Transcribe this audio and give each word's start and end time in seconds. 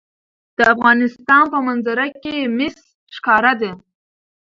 د 0.57 0.59
افغانستان 0.73 1.43
په 1.53 1.59
منظره 1.67 2.05
کې 2.21 2.35
مس 2.57 2.75
ښکاره 3.15 3.53
ده. 3.61 3.71